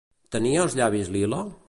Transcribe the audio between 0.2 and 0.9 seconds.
Tenia els